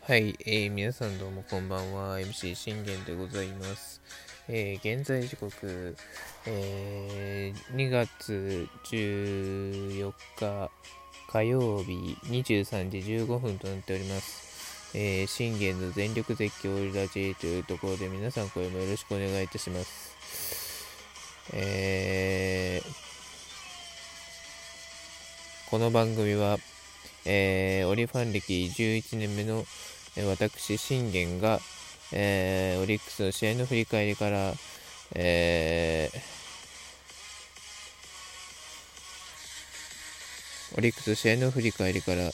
[0.00, 2.18] はい、えー、皆さんどうもこんばんは。
[2.18, 4.00] MC 信玄でございます。
[4.48, 5.96] えー、現在時刻、
[6.46, 10.70] えー、2月14日
[11.30, 14.96] 火曜日23時15分となっております。
[14.96, 20.14] えー、信玄の全力絶叫ラジというところで皆さんこれもよろしくお願いいたします。
[21.52, 23.04] えー、
[25.68, 26.58] この番組は、
[27.26, 29.64] えー、オリファン歴11年目の
[30.28, 31.58] 私、信玄が、
[32.12, 34.52] えー、オリックスの試合の振り返りから、
[35.14, 42.30] えー、オリックス試合の振り返りから、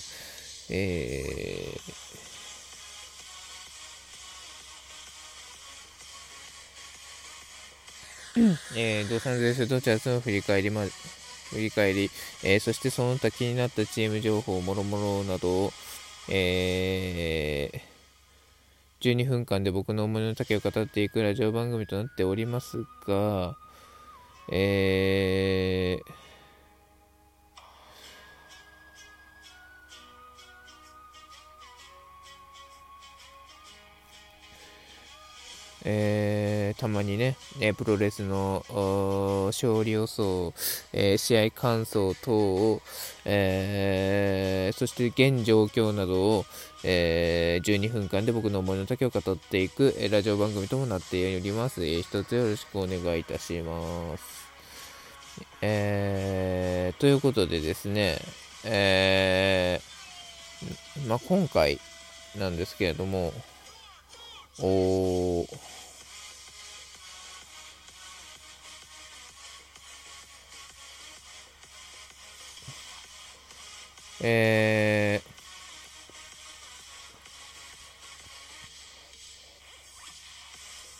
[0.71, 1.93] えー、
[8.77, 10.85] えー、ドサンゼルスドチャーズの振り返りま
[11.51, 12.11] 振り返り、
[12.43, 15.73] えー、そしてその他気になったチーム情報もろもろなどを、
[16.29, 23.57] えー、12分間で僕の思いの丈を語っていくラジオ番組となっておりますが、
[24.51, 26.20] えー、
[35.85, 38.65] えー、たまにね、えプロレスの
[39.53, 40.53] 勝利予想、
[40.93, 42.83] えー、試合感想等を、
[43.25, 46.45] えー、そして現状況などを、
[46.83, 51.85] え12分間で僕の思いの丈を語っていく、えラジオ番組ともなっております。
[51.85, 54.51] え一つよろしくお願いいたします。
[55.63, 58.19] えということでですね、
[58.65, 59.81] え
[61.07, 61.79] ま、今回
[62.39, 63.33] なんですけれども、
[64.59, 65.47] お
[74.23, 75.23] え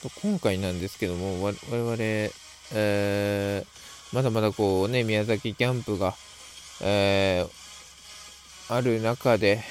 [0.01, 3.67] ー、と今回なんですけども、我々、えー、
[4.15, 6.15] まだまだこうね、宮崎キャンプが、
[6.81, 9.63] えー、ある中で、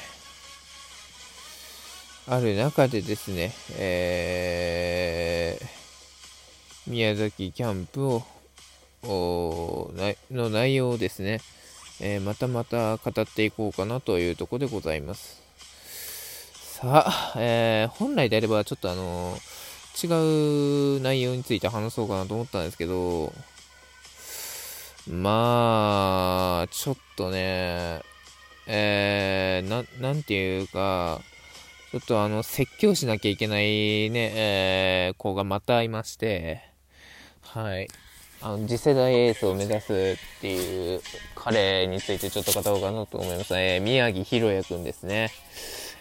[2.32, 8.24] ある中でですね、えー、宮崎キャンプを、
[10.30, 11.42] の内容をですね、
[12.00, 15.42] えー、またまた語っていこうかなというところでございます。
[16.54, 19.36] さあ、えー、本来であればちょっとあの
[20.02, 23.34] 違う内容について話そうかなと思ったんですけど、
[25.10, 28.04] まあ、ちょっとね、
[28.68, 31.22] えー、ななんていうか、
[31.92, 36.62] ちょっとあの、説教しなきゃいけないね、えー、子がまたいまして、
[37.42, 37.88] はい。
[38.42, 39.94] あの、次世代エースを目指す
[40.38, 41.02] っていう
[41.34, 43.56] 彼についてちょっと語ろうかなと思います。
[43.56, 45.32] えー、宮城博也くんですね。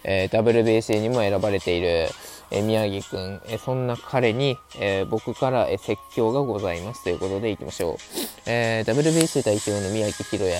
[0.04, 2.10] えー、WBC にも選ばれている、
[2.50, 7.96] えー、宮城くん、えー、そんな彼に、えー、僕から、えー、説教がございますということでいきましょう。
[8.44, 10.54] えー、WBC 代表の宮城博也、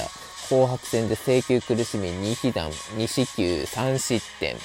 [0.48, 4.56] 紅白戦で制球苦しみ2被弾、2四球3失点。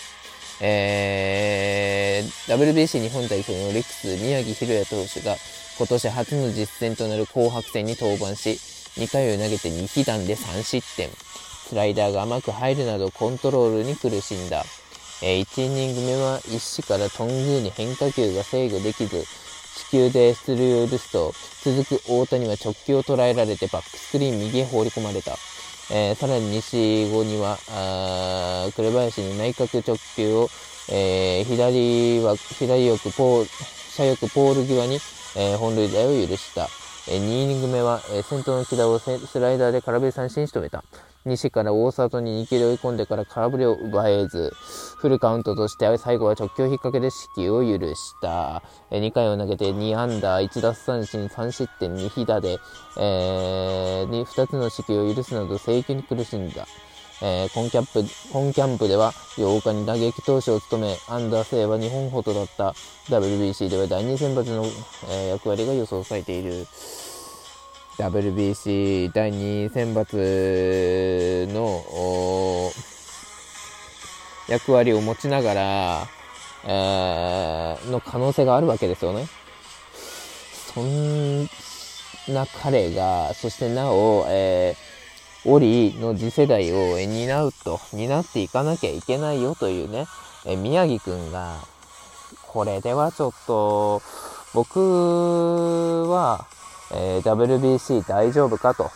[0.62, 5.36] えー、WBC 日本代表のオリックス宮城博也投手が
[5.78, 8.52] 今年初の実戦となる紅白戦に登板し、
[9.00, 11.10] 2回を投げて2被弾で3失点。
[11.10, 14.64] スライダーが甘く入るなどコントロールに苦しんだ。
[15.24, 19.26] えー、1イニング目は一死から頓宮に変化球が制御できず、
[19.90, 21.34] 地球で出塁を許すと、
[21.64, 25.38] 続く大谷は直球を捉えられてバックスクリーン右へ放り込まれた。
[25.92, 27.58] えー、さらに西後には、
[28.76, 30.50] 紅林に内角直球を、
[30.90, 34.96] えー、左は、左翼ポール、左翼ポール際に、
[35.36, 36.68] えー、本塁打を許した。
[37.08, 40.84] えー、2イニング目は、えー、先頭の木田をスライダーで空振り三振し留めた。
[41.26, 44.52] 西から大里に2球で追い込んでから空振りを奪えず、
[44.98, 48.62] フルカウントとして最後は直球引っ掛けで死球を許した。
[48.92, 52.60] え2回を投げて2安打、1奪三振、3失点、2被打で、
[52.98, 56.68] えー、2つの死球を許すなど制球に苦しんだ。
[57.22, 58.00] えー、今キャンプ、
[58.34, 62.76] 今キャンプでは8日に打撃投手を務め、アンダーセイは日本ほどだった
[63.08, 64.66] WBC では第2選抜の、
[65.10, 66.68] えー、役割が予想されている。
[67.98, 72.72] WBC 第2選抜の
[74.48, 76.08] 役割を持ちながら、
[76.66, 79.28] の可能性があるわけですよね。
[80.74, 81.44] そん
[82.34, 90.08] な彼が、そしてなお、えー、オリの次世代を担うと、担っていかなきゃいけないよというね、
[90.46, 91.58] えー、宮城くんが、
[92.48, 94.02] これではちょっと、
[94.54, 96.48] 僕は、
[96.94, 98.92] えー、WBC 大丈夫かと。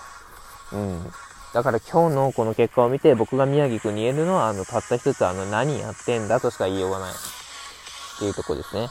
[0.71, 1.11] うん。
[1.53, 7.11] だから今日のこの結果を見て僕が宮城くんに言えるのは、あの、たった一つあの、何やってんだとしか言いようがない。
[7.11, 8.89] っていうとこですね。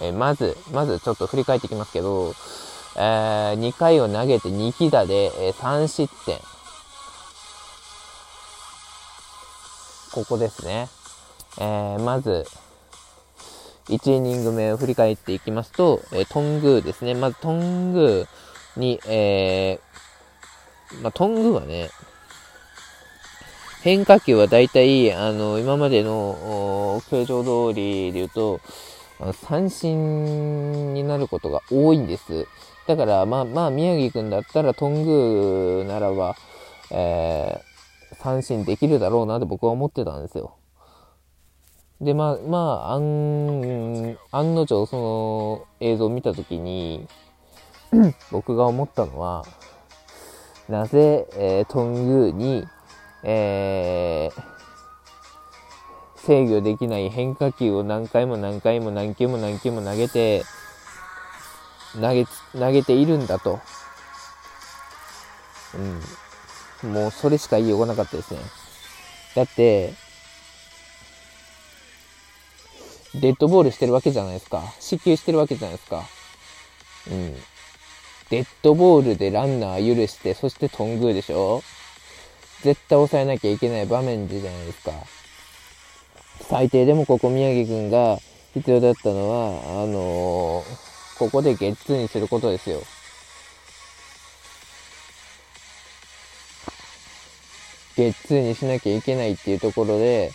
[0.00, 2.34] えー、まず、まずちょっと振り返っていきますけど、
[2.96, 6.38] えー、2回を投げて2被打で、えー、3失点。
[10.12, 10.88] ここですね。
[11.58, 12.46] えー、まず、
[13.86, 17.14] 1イニング目を振り返っていきますと、えー、トングーですね。
[17.14, 21.90] まずトングーに、えー、まあ、トングーはね、
[23.82, 28.60] 変化球は大体、あの、今までの形状通りで言うと、
[29.32, 32.46] 三振になることが多いんです。
[32.86, 36.36] だから、まあ、まあ、宮城くんだったら、トングーならば、
[36.90, 40.56] えー、三振できるだろうなって僕は思ってたんですよ。
[42.00, 47.06] で、まあ、まあ、案、案の定その映像を見たときに、
[48.32, 49.44] 僕が思ったのは、
[50.68, 52.66] なぜ、えー、トングーに、
[53.22, 54.42] えー、
[56.16, 60.44] 制御できない変化球を何回も何回も何球も何球も投げて、
[62.00, 62.24] 投げ、
[62.58, 63.60] 投げているんだと。
[66.82, 66.92] うん。
[66.92, 68.40] もうそれしか言いようがなかったですね。
[69.34, 69.92] だって、
[73.14, 74.62] デッドボールしてるわけじゃないですか。
[74.78, 76.04] 死球してるわけじゃないですか。
[77.10, 77.34] うん。
[78.30, 81.62] デッドボールでランナー許して、そしてトングーでしょ
[82.62, 84.92] 絶対抑えなきゃいけない場面でじゃないですか。
[86.42, 88.18] 最低でもここ宮城くんが
[88.54, 92.80] 必要だったのは、あのー、ここでゲッツーにすることですよ。
[97.96, 100.32] ゲッツーにしなきゃいけないっていうところで、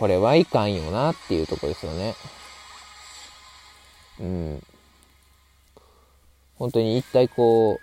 [0.00, 2.14] これはいかんよなっていうとこですよね。
[4.18, 4.62] うん。
[6.58, 7.78] 本当に一体こ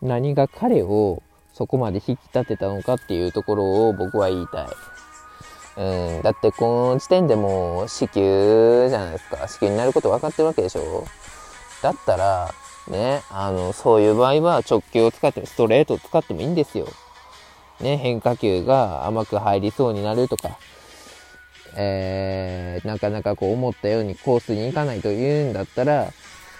[0.00, 1.24] う、何が彼を
[1.54, 4.68] そこまで引き立てたのかっていうところを僕は言いたい。
[5.74, 9.48] うん、だってこの時点でもう死球じゃないですか。
[9.48, 11.04] 死球になること分かってるわけでしょ
[11.82, 12.54] だったら、
[12.86, 16.86] ね、あの、そういう場合は直球を使っても、ストレートを使ってもいいんですよ。
[17.82, 20.58] ね、変化球が甘く入りそうになるとか、
[21.74, 26.12] えー、なかなかこう思ったようにコースに行かないというんだったら、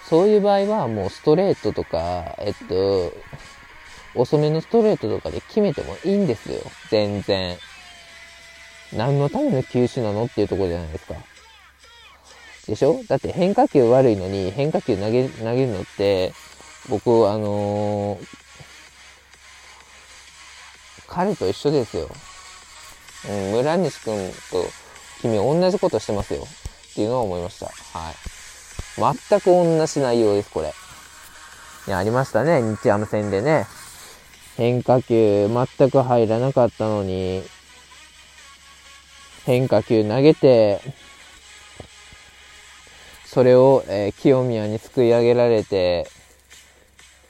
[0.09, 3.13] そういう場合はもうストレートとか、えっと、
[4.15, 6.59] 遅めのストレートとかで決めてもいいんですよ。
[6.89, 7.57] 全然。
[8.91, 11.15] 何のための球種なのっていうところじゃないですか。
[12.67, 13.01] でしょ？
[13.07, 16.33] だって変化球悪いのに変化球投げ、投げるのって、
[16.89, 18.42] 僕、あのー、
[21.13, 22.09] 彼と一緒ですよ。
[23.29, 24.65] うん、村西くんと
[25.21, 26.43] 君同じことしてますよ。
[26.91, 27.67] っていうのは思いました。
[27.67, 29.15] はい。
[29.29, 30.73] 全く同じ内容です、これ。
[31.87, 32.61] いや、ありましたね。
[32.61, 33.67] 日ハム戦でね。
[34.57, 37.43] 変化球全く入らなかったのに、
[39.45, 40.81] 変化球投げて、
[43.25, 46.07] それを、えー、清宮にすくい上げられて、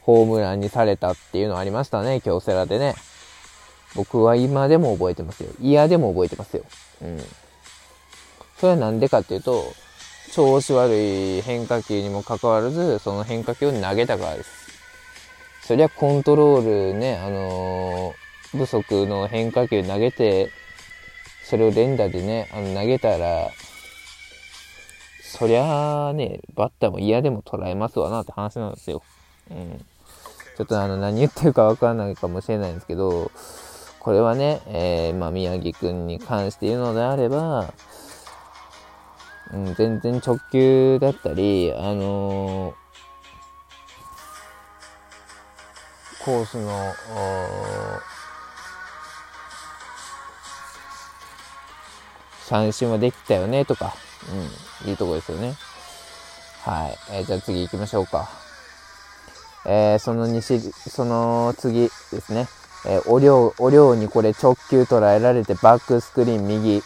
[0.02, 2.96] ホームランにされたっていうのありましたね、京セラでね。
[3.96, 5.50] 僕は今でも覚えてますよ。
[5.60, 6.64] 嫌でも覚えてますよ。
[7.02, 7.20] うん。
[8.58, 9.74] それはなんでかっていうと、
[10.32, 14.64] 調子悪い変化球にもかかわらず、その変化球を投げたからです。
[15.62, 20.50] そりゃコントロールね、あのー、不足の変化球投げて、
[21.44, 23.50] それを連打でね、あの投げたら、
[25.22, 29.04] そりゃあね、バッターも嫌でも捉えますわなって話なんですよ。
[29.52, 29.86] うん。
[30.58, 33.32] ちょっとあの、何言ってるかわからないかもしれないんですけど、
[34.04, 37.74] これはね、えー、まあ、宮城くんに関して言うのであれば、
[39.54, 42.74] うん、全然直球だったり、あのー、
[46.26, 46.94] コースの、
[52.42, 53.96] 三振はできたよね、とか、
[54.84, 55.56] うん、いうとこですよね。
[56.64, 56.98] はい。
[57.10, 58.30] えー、じゃあ次行きましょうか。
[59.66, 62.50] えー、その西、その次ですね。
[62.86, 66.84] えー、お量、お量にこれ直球捉えられてバックスクリーン右。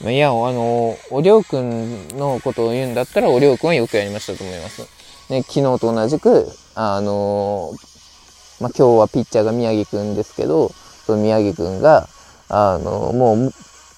[0.00, 4.82] いや、あの、おりょうくんのことを言うんだったら、おりょうくんはよくやりましたと思います。
[5.28, 7.72] ね、昨日と同じく、あの
[8.60, 10.70] まあ、今日はピッチャーが宮城くんですけど、
[11.04, 12.08] その宮城くんが、
[12.48, 13.52] あのもう、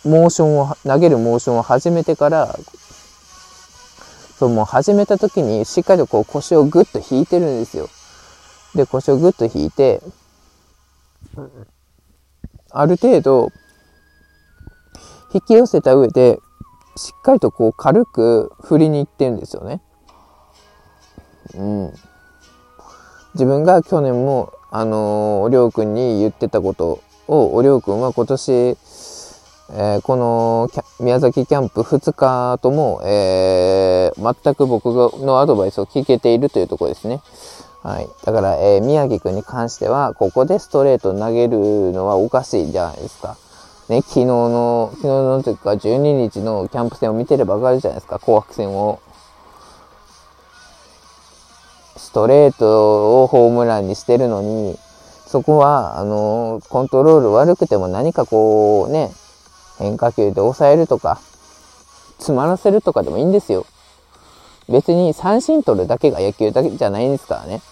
[0.08, 2.58] モーションを、投げるモーションを始めてから、
[4.38, 7.88] そう、もう始めた時にしっかりとこう腰をグッと引いてるんですよ。
[8.74, 10.02] で、腰をグッと引いて、
[12.70, 13.50] ある程度、
[15.32, 16.38] 引き寄せた上で、
[16.96, 19.80] しっかりとこう軽く振りに行ってるんですよね。
[21.54, 21.92] うん。
[23.34, 28.52] 自分が去年も、あのー、りょうくんに言ってたことを、おりょうくんは今年、
[29.72, 37.20] えー、この宮崎キャンプ2日とも、えー、全く僕のアドバイスを聞けているというところですね。
[37.82, 38.08] はい。
[38.24, 43.36] だから、えー、宮城くんに関しては、ここでストレート投げるのはおかしいじゃないですか。
[43.88, 49.00] ね、昨日の、昨日のというか12日のキャンプ戦を見てればわかるじゃないですか、紅白戦を。
[51.96, 54.78] ストレートをホームランにしてるのに、
[55.26, 59.10] そこは、あの、コントロール悪くても何かこうね、
[59.78, 61.18] 変化球で抑えるとか、
[62.18, 63.64] 詰まらせるとかでもいいんですよ。
[64.68, 67.62] 別に三振取るだけが野球だけじゃないんですからね。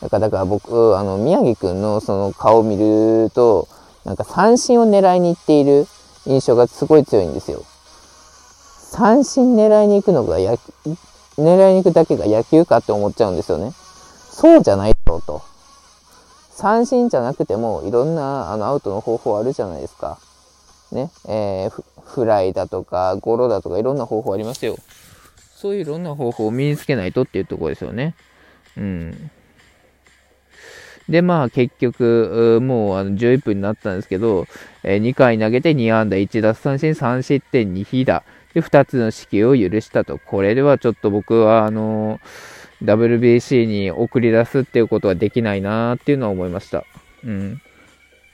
[0.00, 3.68] だから、だから僕、あの、宮城くんのその顔を見ると、
[4.04, 5.86] なんか三振を狙いに行っている
[6.26, 7.62] 印象がすごい強いんですよ。
[8.90, 10.58] 三振狙いに行くのが野
[11.38, 13.72] 狙いに行くだけが野球かって思っちゃうんですよね。
[14.30, 15.42] そうじゃないだろうと。
[16.50, 20.18] 三振じゃなくても、いろんなあのアウトの方法あるじゃないですか。
[20.92, 21.10] ね。
[21.26, 24.76] えー、フライだとか、ゴロだとか、いろんな方法ありますよ。
[25.60, 28.14] そういういろんな方法を身につけないとっていうところですよね。
[28.78, 29.30] うん。
[31.06, 34.46] で、まあ結局、もうあの11分になったんですけど、
[34.84, 38.22] え、2回投げて2安打1奪三振3失点2被打。
[38.54, 40.18] で、2つの指揮を許したと。
[40.18, 46.86] これではちょっと僕は、あのー、WBC に送り出すっていうことはできないなーっていうのは思いました。
[47.22, 47.60] うん。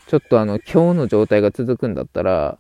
[0.07, 2.59] ちょっとあの、今日の状態が続くんだったら、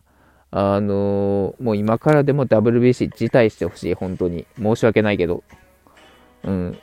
[0.50, 4.46] あのー、もう今からでも WBC 辞退してほしい、本当に。
[4.60, 5.42] 申し訳ないけど。
[6.44, 6.78] うん。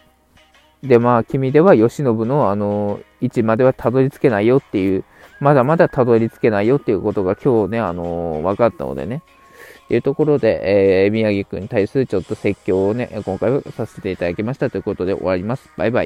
[0.83, 5.05] で、まあ、君では慶喜のあの、位置まではたどり着けないよっていう、
[5.39, 9.23] まだまだたどり着けないよっていうことが今日ね、あの分かったのでね。
[9.87, 15.69] というところで、えー、宮城くんに対するちょっと説教をね、今回はさせていただきましたということで終わります。
[15.77, 16.01] バイバイ。